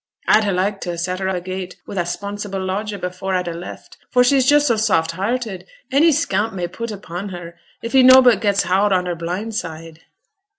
[0.27, 3.53] A'd ha' liked to ha' set her agait wi' a 'sponsible lodger afore a'd ha'
[3.55, 8.01] left, for she's just so soft hearted, any scamp may put upon her if he
[8.01, 9.99] nobbut gets houd on her blind side.'